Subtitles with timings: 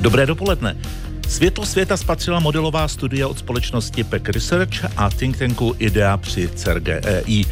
[0.00, 0.76] Dobré dopoledne.
[1.30, 7.44] Světlo světa spatřila modelová studia od společnosti PEC Research a think tanku IDEA při CERGEI.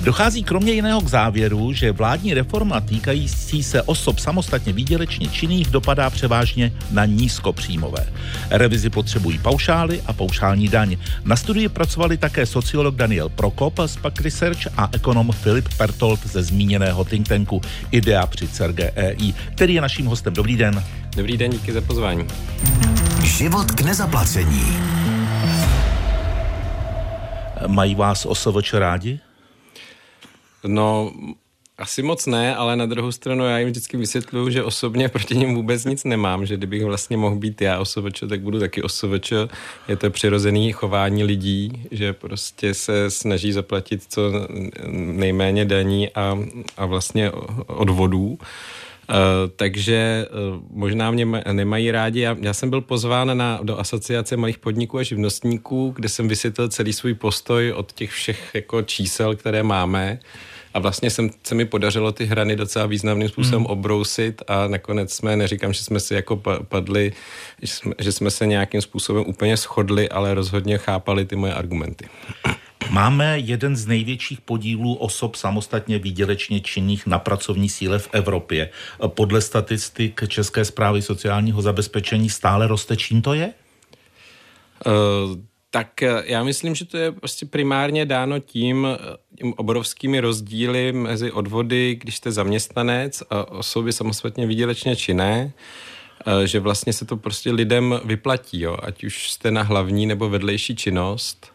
[0.00, 6.10] Dochází kromě jiného k závěru, že vládní reforma týkající se osob samostatně výdělečně činných dopadá
[6.10, 8.06] převážně na nízkopříjmové.
[8.50, 10.96] Revizi potřebují paušály a paušální daň.
[11.24, 16.42] Na studii pracovali také sociolog Daniel Prokop z PEC Research a ekonom Filip Pertold ze
[16.42, 17.60] zmíněného think tanku
[17.90, 20.34] IDEA při CERGEI, který je naším hostem.
[20.34, 20.84] Dobrý den.
[21.16, 22.24] Dobrý den, díky za pozvání.
[23.22, 24.76] Život k nezaplacení.
[27.66, 29.20] Mají vás OSVČ rádi?
[30.66, 31.12] No,
[31.78, 35.54] asi moc ne, ale na druhou stranu já jim vždycky vysvětluju, že osobně proti ním
[35.54, 39.32] vůbec nic nemám, že kdybych vlastně mohl být já OSVČ, tak budu taky OSVČ.
[39.88, 44.22] Je to přirozený chování lidí, že prostě se snaží zaplatit co
[44.88, 46.38] nejméně daní a,
[46.76, 47.30] a vlastně
[47.66, 48.38] odvodů.
[49.12, 52.20] Uh, takže uh, možná mě nemají rádi.
[52.20, 56.68] Já, já jsem byl pozván na, do asociace malých podniků a živnostníků, kde jsem vysvětlil
[56.68, 60.18] celý svůj postoj od těch všech jako čísel, které máme.
[60.74, 63.66] A vlastně jsem, se mi podařilo ty hrany docela významným způsobem hmm.
[63.66, 66.36] obrousit a nakonec jsme, neříkám, že jsme si jako
[66.68, 67.12] padli,
[67.62, 72.04] že jsme, že jsme se nějakým způsobem úplně shodli, ale rozhodně chápali ty moje argumenty.
[72.92, 78.70] Máme jeden z největších podílů osob samostatně výdělečně činných na pracovní síle v Evropě.
[79.06, 82.96] Podle statistik České zprávy sociálního zabezpečení stále roste.
[82.96, 83.52] Čím to je?
[84.86, 85.36] Uh,
[85.70, 90.92] tak eh, já myslím, že to je prostě primárně dáno tím, eh, tím obrovskými rozdíly
[90.92, 95.52] mezi odvody, když jste zaměstnanec a osoby samostatně výdělečně činné
[96.44, 98.76] že vlastně se to prostě lidem vyplatí, jo?
[98.82, 101.51] ať už jste na hlavní nebo vedlejší činnost,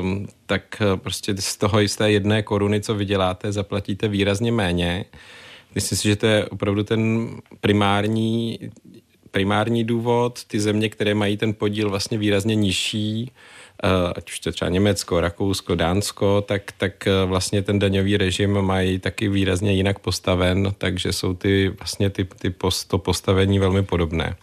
[0.00, 5.04] um, tak eh, prostě z toho jisté jedné koruny, co vyděláte, zaplatíte výrazně méně.
[5.74, 8.58] Myslím si, že to je opravdu ten primární,
[9.30, 10.44] primární důvod.
[10.44, 13.32] Ty země, které mají ten podíl vlastně výrazně nižší,
[13.84, 18.60] eh, ať už to třeba Německo, Rakousko, Dánsko, tak, tak eh, vlastně ten daňový režim
[18.60, 23.82] mají taky výrazně jinak postaven, takže jsou ty vlastně ty, ty post, to postavení velmi
[23.82, 24.36] podobné.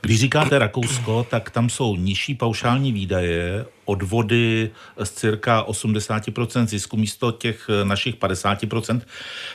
[0.00, 4.70] Když říkáte Rakousko, tak tam jsou nižší paušální výdaje, odvody
[5.02, 9.00] z cirka 80% zisku místo těch našich 50%.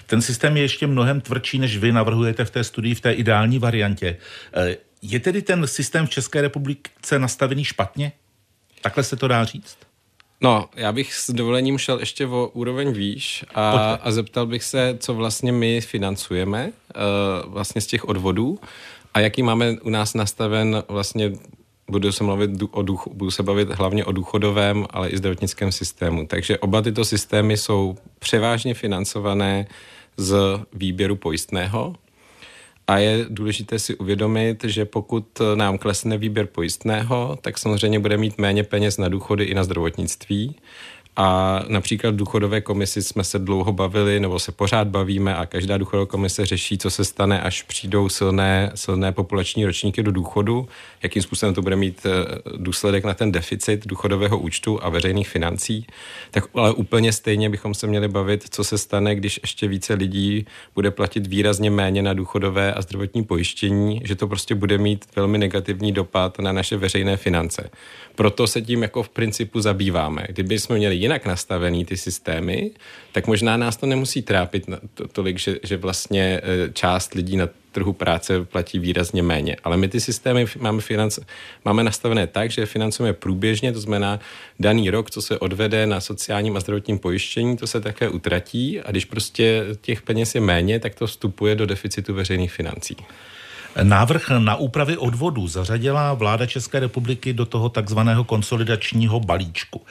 [0.05, 3.59] Ten systém je ještě mnohem tvrdší, než vy navrhujete v té studii, v té ideální
[3.59, 4.17] variantě.
[5.01, 8.11] Je tedy ten systém v České republice nastavený špatně?
[8.81, 9.77] Takhle se to dá říct?
[10.41, 14.97] No, já bych s dovolením šel ještě o úroveň výš a, a zeptal bych se,
[14.99, 16.65] co vlastně my financujeme
[17.45, 18.59] uh, vlastně z těch odvodů
[19.13, 21.31] a jaký máme u nás nastaven vlastně
[21.89, 26.27] budu se mluvit o duch, budu se bavit hlavně o důchodovém, ale i zdravotnickém systému.
[26.27, 29.67] Takže oba tyto systémy jsou převážně financované
[30.17, 30.35] z
[30.73, 31.95] výběru pojistného.
[32.87, 38.37] A je důležité si uvědomit, že pokud nám klesne výběr pojistného, tak samozřejmě bude mít
[38.37, 40.55] méně peněz na důchody i na zdravotnictví.
[41.15, 45.77] A například v důchodové komisi jsme se dlouho bavili, nebo se pořád bavíme a každá
[45.77, 50.67] důchodová komise řeší, co se stane, až přijdou silné, silné populační ročníky do důchodu,
[51.03, 52.09] jakým způsobem to bude mít eh,
[52.57, 55.87] důsledek na ten deficit důchodového účtu a veřejných financí.
[56.31, 60.45] Tak ale úplně stejně bychom se měli bavit, co se stane, když ještě více lidí
[60.75, 65.37] bude platit výrazně méně na důchodové a zdravotní pojištění, že to prostě bude mít velmi
[65.37, 67.69] negativní dopad na naše veřejné finance.
[68.15, 70.25] Proto se tím jako v principu zabýváme.
[70.29, 72.71] Kdyby jsme měli jinak nastavený ty systémy,
[73.11, 74.69] tak možná nás to nemusí trápit
[75.11, 79.57] tolik, že, že vlastně e, část lidí na trhu práce platí výrazně méně.
[79.63, 81.19] Ale my ty systémy máme, financ,
[81.65, 84.19] máme nastavené tak, že financujeme průběžně, to znamená
[84.59, 88.91] daný rok, co se odvede na sociálním a zdravotním pojištění, to se také utratí a
[88.91, 92.95] když prostě těch peněz je méně, tak to vstupuje do deficitu veřejných financí.
[93.81, 99.81] Návrh na úpravy odvodů zařadila vláda České republiky do toho takzvaného konsolidačního balíčku.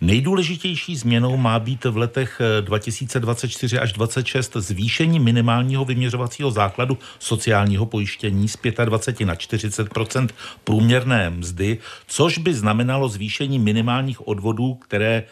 [0.00, 8.48] Nejdůležitější změnou má být v letech 2024 až 2026 zvýšení minimálního vyměřovacího základu sociálního pojištění
[8.48, 10.28] z 25 na 40%
[10.64, 15.22] průměrné mzdy, což by znamenalo zvýšení minimálních odvodů, které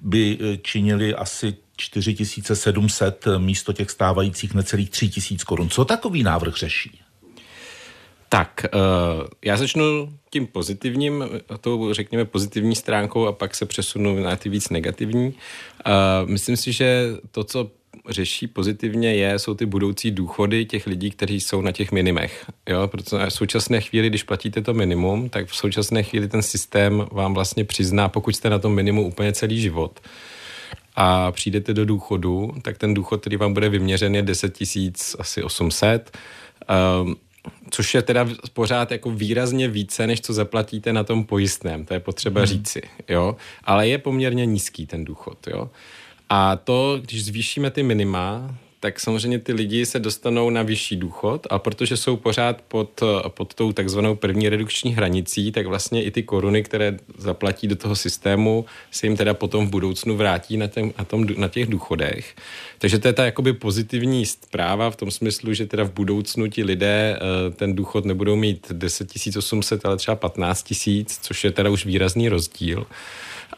[0.00, 5.68] by eh, činily asi 4700 místo těch stávajících necelých 3000 korun.
[5.68, 7.05] Co takový návrh řeší?
[8.36, 11.24] Tak, uh, já začnu tím pozitivním,
[11.60, 15.26] tou řekněme pozitivní stránkou a pak se přesunu na ty víc negativní.
[15.26, 17.70] Uh, myslím si, že to, co
[18.08, 22.50] řeší pozitivně, je, jsou ty budoucí důchody těch lidí, kteří jsou na těch minimech.
[22.68, 22.88] Jo?
[22.88, 27.34] Protože v současné chvíli, když platíte to minimum, tak v současné chvíli ten systém vám
[27.34, 30.00] vlastně přizná, pokud jste na tom minimu úplně celý život,
[30.96, 34.58] a přijdete do důchodu, tak ten důchod, který vám bude vyměřen, je 10
[35.18, 36.16] asi 800.
[37.02, 37.16] Um,
[37.70, 42.00] což je teda pořád jako výrazně více, než co zaplatíte na tom pojistném, to je
[42.00, 42.46] potřeba hmm.
[42.46, 45.70] říci, jo, ale je poměrně nízký ten důchod, jo.
[46.28, 48.54] A to, když zvýšíme ty minima,
[48.86, 53.54] tak samozřejmě ty lidi se dostanou na vyšší důchod a protože jsou pořád pod, pod
[53.54, 58.64] tou takzvanou první redukční hranicí, tak vlastně i ty koruny, které zaplatí do toho systému,
[58.90, 62.34] se jim teda potom v budoucnu vrátí na, ten, na, tom, na těch důchodech.
[62.78, 66.64] Takže to je ta jakoby pozitivní zpráva v tom smyslu, že teda v budoucnu ti
[66.64, 71.70] lidé eh, ten důchod nebudou mít 10 800, ale třeba 15 000, což je teda
[71.70, 72.86] už výrazný rozdíl.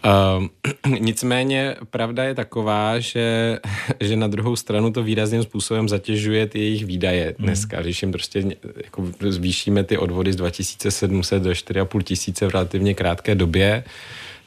[0.05, 0.47] Uh,
[0.99, 3.59] nicméně pravda je taková, že,
[4.01, 7.47] že na druhou stranu to výrazným způsobem zatěžuje ty jejich výdaje hmm.
[7.47, 7.83] dneska, mm.
[7.83, 8.45] když jim prostě
[8.85, 13.85] jako zvýšíme ty odvody z 2700 do 4,5 tisíce v relativně krátké době,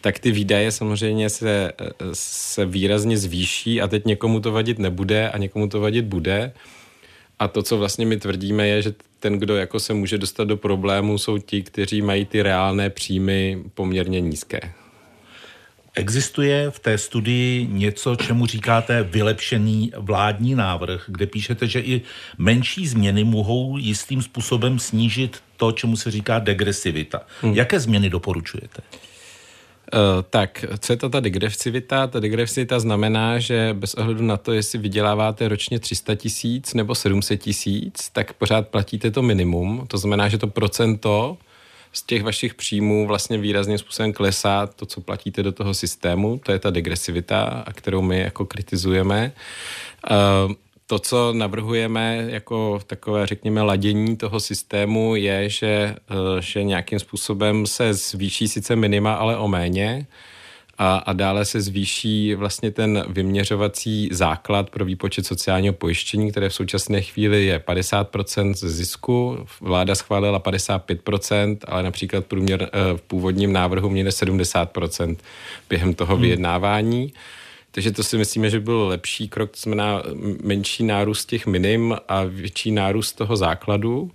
[0.02, 1.72] tak ty výdaje samozřejmě se,
[2.14, 6.52] se výrazně zvýší a teď někomu to vadit nebude a někomu to vadit bude.
[7.40, 10.58] A to, co vlastně my tvrdíme, je, že ten, kdo jako se může dostat do
[10.58, 14.72] problému, jsou ti, kteří mají ty reálné příjmy poměrně nízké.
[15.96, 22.02] Existuje v té studii něco, čemu říkáte vylepšený vládní návrh, kde píšete, že i
[22.38, 27.22] menší změny mohou jistým způsobem snížit to, čemu se říká degresivita.
[27.42, 27.54] Hmm.
[27.54, 28.82] Jaké změny doporučujete?
[29.94, 30.00] Uh,
[30.30, 32.08] tak, co je to ta degresivita?
[32.08, 37.42] Ta degresivita znamená, že bez ohledu na to, jestli vyděláváte ročně 300 tisíc nebo 700
[37.42, 39.86] tisíc, tak pořád platíte to minimum.
[39.88, 41.38] To znamená, že to procento
[41.94, 46.42] z těch vašich příjmů vlastně výrazným způsobem klesá to, co platíte do toho systému.
[46.44, 49.32] To je ta degresivita, kterou my jako kritizujeme.
[50.88, 55.96] To, co navrhujeme jako takové, řekněme, ladění toho systému, je, že, e,
[56.40, 60.08] že nějakým způsobem se zvýší sice minima, ale o méně
[60.82, 66.54] a, a dále se zvýší vlastně ten vyměřovací základ pro výpočet sociálního pojištění, které v
[66.54, 69.46] současné chvíli je 50% ze zisku.
[69.62, 75.18] Vláda schválila 55%, ale například průměr eh, v původním návrhu měli 70%
[75.70, 76.22] během toho hmm.
[76.22, 77.14] vyjednávání.
[77.72, 80.04] Takže to si myslíme, že byl lepší krok, to znamená
[80.44, 84.12] menší nárůst těch minim a větší nárůst toho základu.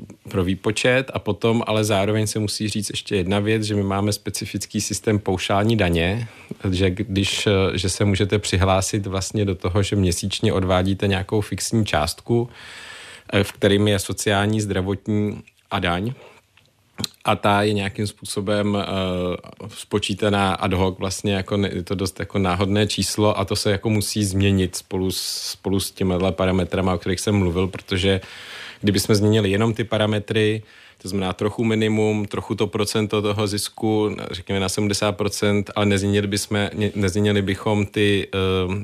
[0.00, 3.82] Uh, pro výpočet a potom ale zároveň se musí říct ještě jedna věc, že my
[3.82, 6.28] máme specifický systém paušální daně,
[6.70, 12.48] že když že se můžete přihlásit vlastně do toho, že měsíčně odvádíte nějakou fixní částku,
[13.32, 16.12] eh, v kterým je sociální, zdravotní a daň,
[17.24, 22.20] a ta je nějakým způsobem uh, spočítaná ad hoc, vlastně jako ne, je to dost
[22.20, 25.20] jako náhodné číslo a to se jako musí změnit spolu s,
[25.50, 30.62] spolu s těmihle parametrama, o kterých jsem mluvil, protože Kdyby jsme změnili jenom ty parametry,
[31.02, 36.68] to znamená trochu minimum, trochu to procento toho zisku, řekněme na 70%, ale nezměnili, bychom,
[36.94, 38.28] nezměnili bychom ty,
[38.66, 38.82] uh, uh,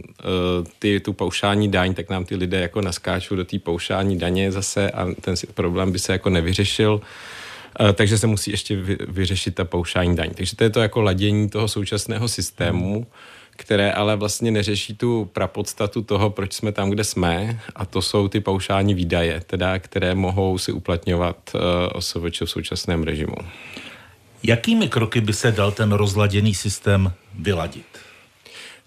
[0.78, 4.90] ty, tu paušální daň, tak nám ty lidé jako naskáčou do té paušální daně zase
[4.90, 7.00] a ten problém by se jako nevyřešil.
[7.80, 10.30] Uh, takže se musí ještě vy, vyřešit ta paušální daň.
[10.34, 12.94] Takže to je to jako ladění toho současného systému.
[12.94, 13.06] Hmm
[13.56, 18.28] které ale vlastně neřeší tu prapodstatu toho, proč jsme tam, kde jsme, a to jsou
[18.28, 21.60] ty paušální výdaje, teda, které mohou si uplatňovat uh,
[21.92, 23.36] OSVČ v současném režimu.
[24.42, 27.86] Jakými kroky by se dal ten rozladěný systém vyladit?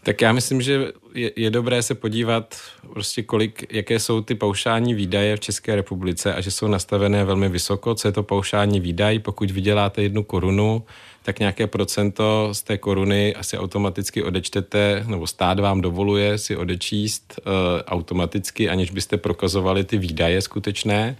[0.04, 2.56] Tak já myslím, že je, je dobré se podívat
[2.94, 7.50] prostě kolik, jaké jsou ty paušální výdaje v České republice a že jsou nastavené velmi
[7.50, 7.96] vysoko.
[7.96, 9.20] Co je to paušální výdaj?
[9.20, 10.84] Pokud vyděláte jednu korunu,
[11.30, 17.40] tak nějaké procento z té koruny asi automaticky odečtete, nebo stát vám dovoluje si odečíst
[17.46, 17.54] uh,
[17.86, 21.18] automaticky, aniž byste prokazovali ty výdaje skutečné.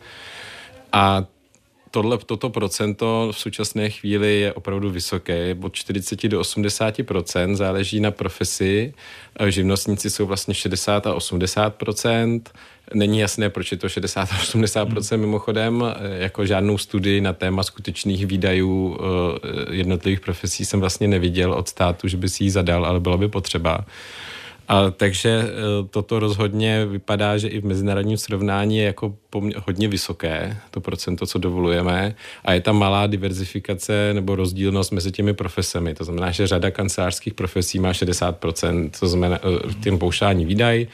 [0.92, 1.26] A
[1.92, 8.12] tohle, toto procento v současné chvíli je opravdu vysoké, od 40 do 80% záleží na
[8.12, 8.94] profesi.
[9.40, 11.76] Eh, živnostníci jsou vlastně 60 a 80
[12.94, 15.84] Není jasné, proč je to 60-80% mimochodem.
[16.20, 22.08] Jako žádnou studii na téma skutečných výdajů eh, jednotlivých profesí jsem vlastně neviděl od státu,
[22.08, 23.86] že by si ji zadal, ale bylo by potřeba.
[24.70, 25.52] A, takže eh,
[25.90, 29.16] toto rozhodně vypadá, že i v mezinárodním srovnání je jako
[29.66, 32.16] hodně vysoké, to procento, co dovolujeme,
[32.46, 35.94] a je tam malá diverzifikace nebo rozdílnost mezi těmi profesemi.
[35.94, 40.88] To znamená, že řada kancelářských profesí má 60%, to znamená eh, tím poušání výdaj,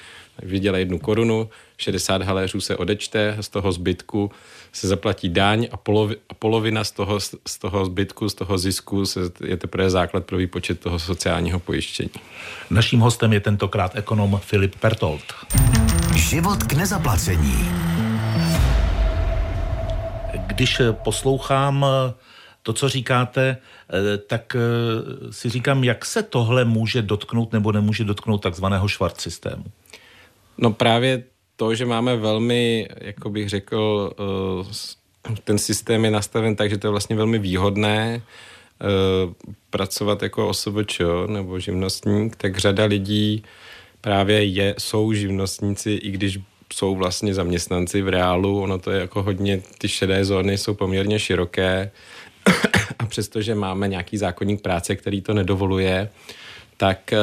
[0.43, 4.32] vydělá jednu korunu, 60 haléřů se odečte, z toho zbytku
[4.72, 9.05] se zaplatí daň a, polovi, a polovina z toho, z toho zbytku, z toho zisku
[9.05, 12.10] se, je teprve základ pro výpočet toho sociálního pojištění.
[12.70, 15.22] Naším hostem je tentokrát ekonom Filip Pertold.
[16.15, 17.70] Život k nezaplacení.
[20.48, 21.86] Když poslouchám
[22.63, 23.58] to, co říkáte,
[24.27, 24.55] tak
[25.32, 29.63] si říkám, jak se tohle může dotknout nebo nemůže dotknout takzvaného švart systému.
[30.58, 31.24] No právě
[31.55, 34.13] to, že máme velmi, jako bych řekl,
[34.59, 34.67] uh,
[35.43, 39.33] ten systém je nastaven tak, že to je vlastně velmi výhodné uh,
[39.69, 43.43] pracovat jako OSVČ nebo živnostník, tak řada lidí
[44.01, 46.39] právě je, jsou živnostníci, i když
[46.74, 51.19] jsou vlastně zaměstnanci v reálu, ono to je jako hodně, ty šedé zóny jsou poměrně
[51.19, 51.91] široké.
[53.00, 56.09] A přestože máme nějaký zákonník práce, který to nedovoluje,
[56.77, 57.20] tak, eh,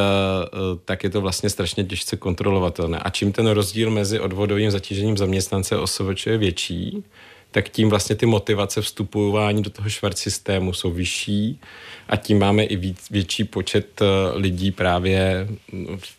[0.84, 2.98] tak je to vlastně strašně těžce kontrolovatelné.
[2.98, 7.04] A čím ten rozdíl mezi odvodovým zatížením zaměstnance a OSVČ je větší,
[7.50, 11.60] tak tím vlastně ty motivace vstupování do toho švart systému jsou vyšší
[12.08, 14.04] a tím máme i víc, větší počet eh,
[14.34, 15.48] lidí právě,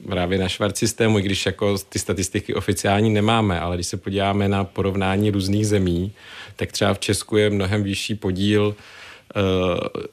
[0.10, 4.50] právě na švart systému, i když jako ty statistiky oficiální nemáme, ale když se podíváme
[4.50, 6.12] na porovnání různých zemí,
[6.56, 8.75] tak třeba v Česku je mnohem vyšší podíl
[9.36, 10.04] uh,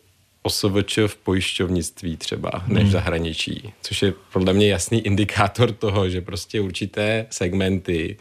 [0.43, 2.93] OSVČ v pojišťovnictví třeba, než v hmm.
[2.93, 8.17] zahraničí, což je podle mě jasný indikátor toho, že prostě určité segmenty,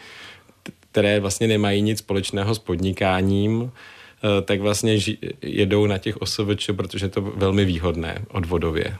[0.92, 4.98] které vlastně nemají nic společného s podnikáním, eh, tak vlastně
[5.42, 8.98] jedou na těch OSVČ, protože je to velmi výhodné odvodově.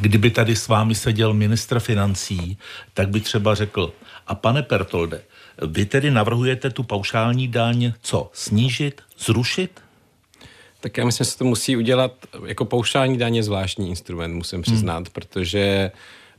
[0.00, 2.58] Kdyby tady s vámi seděl ministr financí,
[2.94, 3.92] tak by třeba řekl,
[4.26, 5.22] a pane Pertolde,
[5.66, 8.30] vy tedy navrhujete tu paušální daň co?
[8.32, 9.00] Snížit?
[9.18, 9.80] Zrušit?
[10.80, 12.12] Tak já myslím, že se to musí udělat,
[12.46, 15.12] jako paušální daň je zvláštní instrument, musím přiznat, hmm.
[15.12, 15.90] protože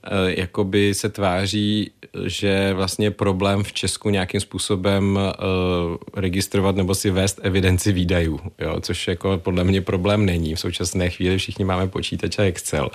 [0.04, 1.92] Eh, jakoby se tváří,
[2.26, 8.80] že vlastně problém v Česku nějakým způsobem uh, registrovat nebo si vést evidenci výdajů, jo,
[8.82, 10.56] což jako podle mě problém není.
[10.56, 12.90] V současné chvíli všichni máme počítač a Excel.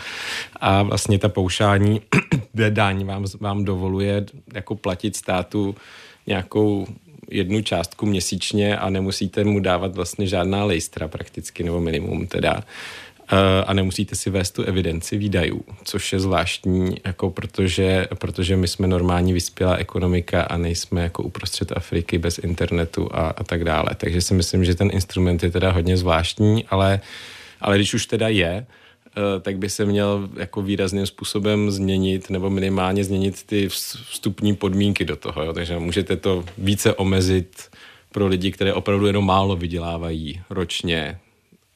[0.60, 2.00] A vlastně ta poušání
[2.70, 5.74] daň vám, vám dovoluje jako platit státu
[6.26, 6.86] nějakou
[7.30, 12.62] jednu částku měsíčně a nemusíte mu dávat vlastně žádná lejstra prakticky, nebo minimum teda.
[13.32, 18.68] Eh, a nemusíte si vést tu evidenci výdajů, což je zvláštní, jako protože, protože my
[18.68, 23.88] jsme normální vyspělá ekonomika a nejsme jako uprostřed Afriky bez internetu a, a tak dále.
[23.96, 27.00] Takže si myslím, že ten instrument je teda hodně zvláštní, ale,
[27.60, 28.66] ale když už teda je,
[29.40, 35.16] tak by se měl jako výrazným způsobem změnit nebo minimálně změnit ty vstupní podmínky do
[35.16, 35.42] toho.
[35.42, 35.52] Jo?
[35.52, 37.70] Takže můžete to více omezit
[38.12, 41.18] pro lidi, které opravdu jenom málo vydělávají ročně,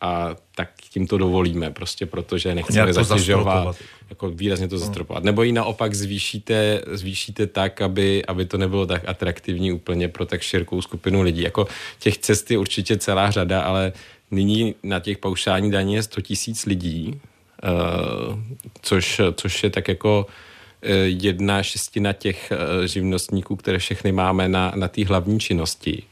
[0.00, 3.76] a tak tím to dovolíme, prostě protože nechceme zatěžovat,
[4.10, 4.84] jako výrazně to hmm.
[4.84, 5.24] zastropovat.
[5.24, 10.42] Nebo ji naopak zvýšíte, zvýšíte tak, aby, aby to nebylo tak atraktivní úplně pro tak
[10.42, 11.42] širokou skupinu lidí.
[11.42, 11.66] Jako
[11.98, 13.92] těch cest je určitě celá řada, ale
[14.30, 17.20] nyní na těch paušální daní je 100 tisíc lidí,
[17.62, 18.38] uh,
[18.82, 24.72] což, což je tak jako uh, jedna šestina těch uh, živnostníků, které všechny máme na,
[24.76, 26.02] na té hlavní činnosti.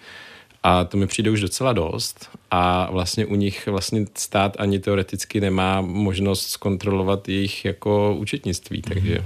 [0.66, 5.40] A to mi přijde už docela dost a vlastně u nich vlastně stát ani teoreticky
[5.40, 9.24] nemá možnost zkontrolovat jejich jako účetnictví, takže...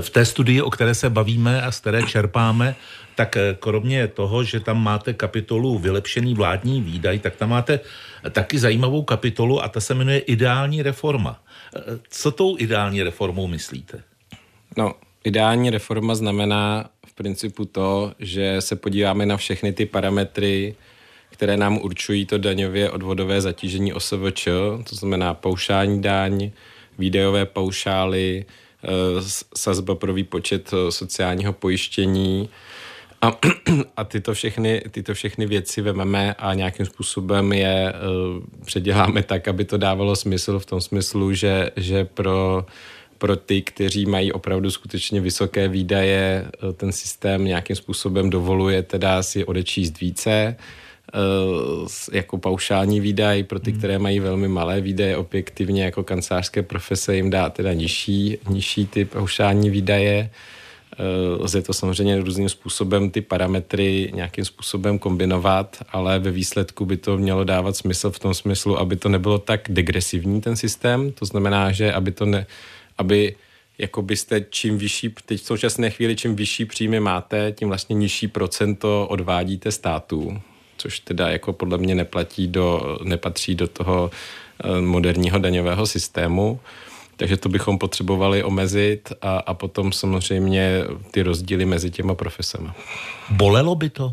[0.00, 2.76] V té studii, o které se bavíme a z které čerpáme,
[3.14, 7.80] tak eh, kromě toho, že tam máte kapitolu vylepšený vládní výdaj, tak tam máte
[8.30, 11.40] taky zajímavou kapitolu a ta se jmenuje Ideální reforma.
[11.76, 14.02] Eh, co tou ideální reformou myslíte?
[14.76, 20.74] No, ideální reforma znamená v principu to, že se podíváme na všechny ty parametry,
[21.30, 24.44] které nám určují to daňově odvodové zatížení OSVČ,
[24.88, 26.50] to znamená paušální daň,
[26.98, 28.44] výdajové paušály,
[28.84, 28.88] eh,
[29.56, 32.48] sazba pro výpočet eh, sociálního pojištění.
[33.22, 33.38] A,
[33.96, 39.64] a tyto, všechny, tyto všechny věci vememe a nějakým způsobem je uh, předěláme tak, aby
[39.64, 42.66] to dávalo smysl v tom smyslu, že, že pro
[43.22, 49.22] pro ty, kteří mají opravdu skutečně vysoké výdaje, eh, ten systém nějakým způsobem dovoluje teda
[49.22, 51.18] si odečíst více eh,
[52.12, 53.78] jako paušální výdaj, pro ty, hmm.
[53.78, 59.04] které mají velmi malé výdaje, objektivně jako kancelářské profese jim dá teda nižší, nižší ty
[59.04, 60.30] paušální výdaje.
[60.98, 66.96] Eh, lze to samozřejmě různým způsobem ty parametry nějakým způsobem kombinovat, ale ve výsledku by
[66.96, 71.24] to mělo dávat smysl v tom smyslu, aby to nebylo tak degresivní ten systém, to
[71.24, 72.46] znamená, že aby to ne,
[73.02, 73.34] aby
[73.78, 78.28] jako byste čím vyšší, teď v současné chvíli, čím vyšší příjmy máte, tím vlastně nižší
[78.28, 80.40] procento odvádíte státu,
[80.76, 86.60] což teda jako podle mě neplatí do, nepatří do toho eh, moderního daňového systému.
[87.16, 92.68] Takže to bychom potřebovali omezit a, a potom samozřejmě ty rozdíly mezi těma profesemi.
[93.30, 94.12] Bolelo by to?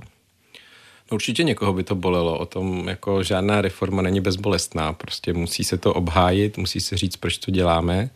[1.11, 5.63] No určitě někoho by to bolelo, o tom jako žádná reforma není bezbolestná, prostě musí
[5.63, 8.09] se to obhájit, musí se říct, proč to děláme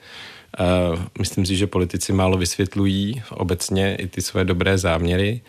[1.20, 5.42] myslím si, že politici málo vysvětlují obecně i ty své dobré záměry,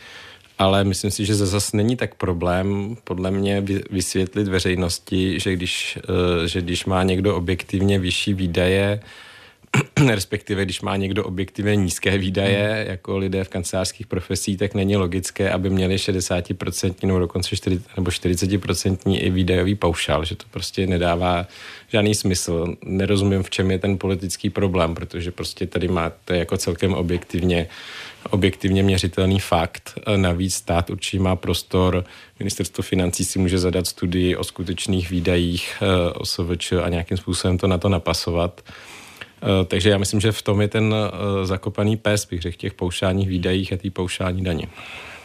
[0.59, 6.47] ale myslím si, že zase není tak problém podle mě vysvětlit veřejnosti, že když, uh,
[6.47, 9.01] že když má někdo objektivně vyšší výdaje,
[10.07, 12.91] respektive když má někdo objektivně nízké výdaje, hmm.
[12.91, 18.11] jako lidé v kancelářských profesích, tak není logické, aby měli 60% nebo dokonce 40, nebo
[18.11, 21.47] 40% i výdajový paušál, že to prostě nedává
[21.89, 22.77] žádný smysl.
[22.85, 27.69] Nerozumím, v čem je ten politický problém, protože prostě tady máte jako celkem objektivně
[28.31, 29.93] objektivně měřitelný fakt.
[30.17, 32.05] Navíc stát určitě má prostor,
[32.39, 37.67] ministerstvo financí si může zadat studii o skutečných výdajích eh, OSVČ a nějakým způsobem to
[37.67, 38.61] na to napasovat.
[39.45, 42.75] Eh, takže já myslím, že v tom je ten eh, zakopaný pes, bych řekl, těch
[42.75, 44.67] paušálních výdajích a té paušální daně.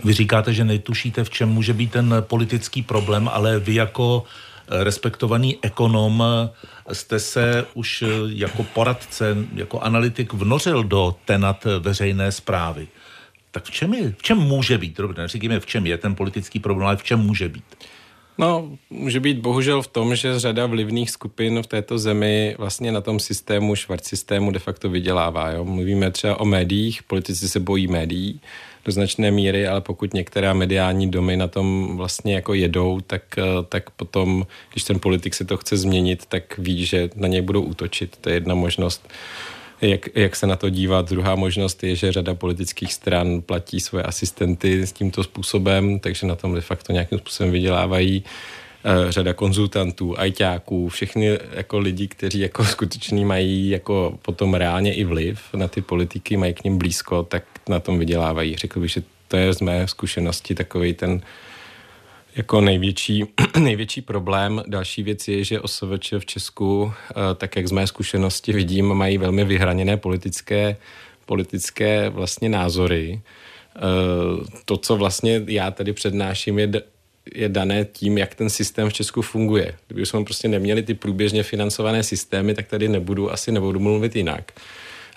[0.03, 4.23] Vy říkáte, že netušíte, v čem může být ten politický problém, ale vy jako
[4.71, 6.23] respektovaný ekonom
[6.91, 12.87] jste se už jako poradce, jako analytik vnořil do tenat veřejné zprávy.
[13.51, 16.59] Tak v čem, je, v čem může být, dobře, neříkejme, v čem je ten politický
[16.59, 17.75] problém, ale v čem může být?
[18.39, 23.01] No, může být bohužel v tom, že řada vlivných skupin v této zemi vlastně na
[23.01, 25.51] tom systému, švart systému de facto vydělává.
[25.51, 25.65] Jo?
[25.65, 28.41] Mluvíme třeba o médiích, politici se bojí médií
[28.85, 33.23] do značné míry, ale pokud některá mediální domy na tom vlastně jako jedou, tak,
[33.69, 37.61] tak potom, když ten politik se to chce změnit, tak ví, že na něj budou
[37.61, 38.17] útočit.
[38.21, 39.09] To je jedna možnost
[39.81, 41.09] jak, jak se na to dívat.
[41.09, 46.35] Druhá možnost je, že řada politických stran platí svoje asistenty s tímto způsobem, takže na
[46.35, 48.23] tom de facto nějakým způsobem vydělávají
[48.83, 55.03] eh, řada konzultantů, ajťáků, všechny jako lidi, kteří jako skutečný mají jako potom reálně i
[55.03, 58.55] vliv na ty politiky, mají k ním blízko, tak na tom vydělávají.
[58.55, 61.21] Řekl bych, že to je z mé zkušenosti takový ten
[62.35, 63.23] jako největší,
[63.59, 64.63] největší problém.
[64.67, 69.17] Další věc je, že OSVČ v Česku, eh, tak jak z mé zkušenosti vidím, mají
[69.17, 70.77] velmi vyhraněné politické,
[71.25, 73.21] politické vlastně názory.
[73.75, 73.79] Eh,
[74.65, 76.71] to, co vlastně já tady přednáším, je
[77.35, 79.77] je dané tím, jak ten systém v Česku funguje.
[79.87, 84.51] Kdyby jsme prostě neměli ty průběžně financované systémy, tak tady nebudu, asi nebudu mluvit jinak.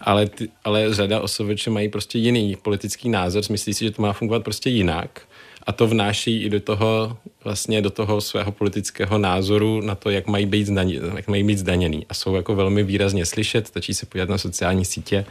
[0.01, 4.13] Ale, ty, ale řada osobeče mají prostě jiný politický názor, myslí si, že to má
[4.13, 5.23] fungovat prostě jinak
[5.67, 10.27] a to vnáší i do toho, vlastně do toho svého politického názoru na to, jak
[10.27, 12.07] mají být, zdaně, jak mají být zdaněný.
[12.09, 15.25] A jsou jako velmi výrazně slyšet, stačí se podívat na sociální sítě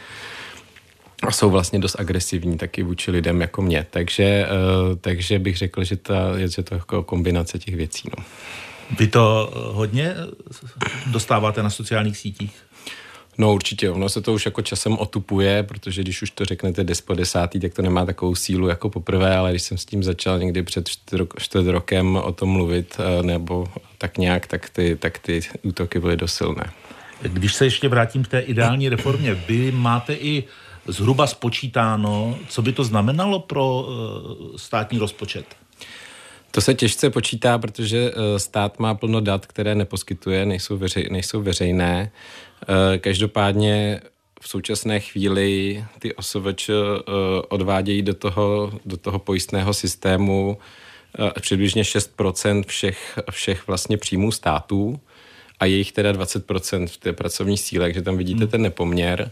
[1.23, 3.85] a jsou vlastně dost agresivní taky vůči lidem jako mě.
[3.89, 4.47] Takže,
[4.89, 8.09] uh, takže bych řekl, že, ta, je to jako kombinace těch věcí.
[8.17, 8.23] No.
[8.99, 10.15] Vy to hodně
[11.05, 12.53] dostáváte na sociálních sítích?
[13.37, 17.01] No určitě, ono se to už jako časem otupuje, protože když už to řeknete des
[17.01, 20.39] po desátý, tak to nemá takovou sílu jako poprvé, ale když jsem s tím začal
[20.39, 20.89] někdy před
[21.39, 23.67] čtvrt rokem o tom mluvit, eh, nebo
[23.97, 26.63] tak nějak, tak ty, tak ty útoky byly dosilné.
[27.21, 30.43] Když se ještě vrátím k té ideální reformě, vy máte i
[30.87, 35.45] zhruba spočítáno, co by to znamenalo pro eh, státní rozpočet?
[36.51, 41.41] To se těžce počítá, protože eh, stát má plno dat, které neposkytuje, nejsou, veřej, nejsou
[41.41, 42.11] veřejné.
[42.61, 44.01] Eh, každopádně
[44.41, 46.73] v současné chvíli ty OSVČ eh,
[47.49, 50.57] odvádějí do toho, do toho pojistného systému
[51.41, 54.99] přibližně 6% všech, všech vlastně příjmů států
[55.59, 58.47] a jejich teda 20% v té pracovní síle, takže tam vidíte hmm.
[58.47, 59.31] ten nepoměr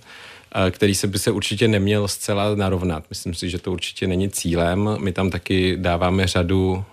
[0.72, 3.04] který se by se určitě neměl zcela narovnat.
[3.10, 4.90] Myslím si, že to určitě není cílem.
[5.00, 6.84] My tam taky dáváme řadu,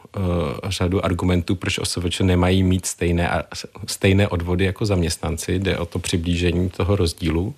[0.68, 3.42] řadu argumentů, proč OSVČ nemají mít stejné,
[3.86, 5.58] stejné odvody jako zaměstnanci.
[5.58, 7.54] Jde o to přiblížení toho rozdílu.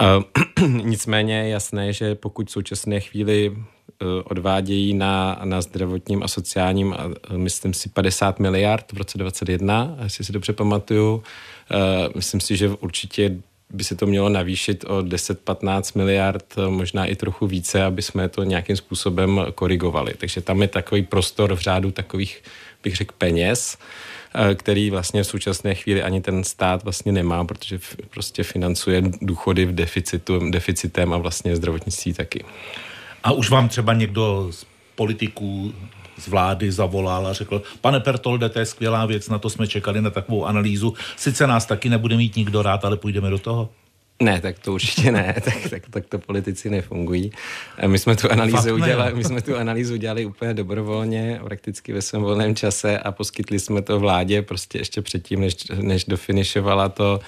[0.00, 3.56] Uh, nicméně je jasné, že pokud v současné chvíli uh,
[4.24, 6.94] odvádějí na, na zdravotním a sociálním,
[7.36, 11.22] myslím si, 50 miliard v roce 2021, jestli si dobře pamatuju.
[12.14, 13.36] Myslím si, že určitě
[13.70, 18.44] by se to mělo navýšit o 10-15 miliard, možná i trochu více, aby jsme to
[18.44, 20.14] nějakým způsobem korigovali.
[20.18, 22.42] Takže tam je takový prostor v řádu takových,
[22.82, 23.78] bych řekl, peněz,
[24.34, 27.78] eh, který vlastně v současné chvíli ani ten stát vlastně nemá, protože
[28.10, 32.44] prostě financuje důchody v deficitu, deficitem a vlastně zdravotnictví taky.
[33.24, 35.74] A už vám třeba někdo z politiků
[36.20, 40.02] z vlády zavolal a řekl, pane Pertolde, to je skvělá věc, na to jsme čekali
[40.02, 40.94] na takovou analýzu.
[41.16, 43.68] Sice nás taky nebude mít nikdo rád, ale půjdeme do toho.
[44.22, 47.32] Ne, tak to určitě ne, tak, tak, tak to politici nefungují.
[47.86, 52.22] My jsme tu analýzu udělali, my jsme tu analýzu udělali úplně dobrovolně, prakticky ve svém
[52.22, 57.20] volném čase a poskytli jsme to vládě prostě ještě předtím, než, než dofinišovala to,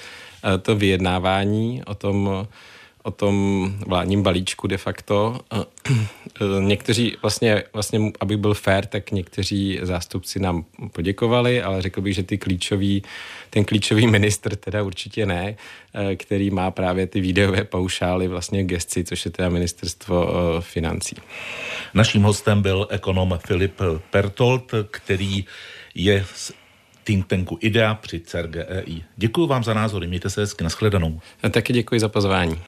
[0.63, 2.47] to vyjednávání o tom,
[3.03, 5.41] o tom vládním balíčku de facto.
[6.61, 12.23] Někteří, vlastně, vlastně, aby byl fair, tak někteří zástupci nám poděkovali, ale řekl bych, že
[12.23, 13.03] ty klíčový,
[13.51, 15.57] ten klíčový ministr teda určitě ne,
[15.95, 21.17] eh, který má právě ty videové paušály vlastně gesci, což je teda ministerstvo eh, financí.
[21.95, 25.45] Naším hostem byl ekonom Filip Pertolt, který
[25.95, 26.25] je
[27.05, 29.05] think tanku IDEA při CERGEI.
[29.17, 31.21] Děkuji vám za názory, mějte se hezky, nashledanou.
[31.43, 32.61] A taky děkuji za pozvání.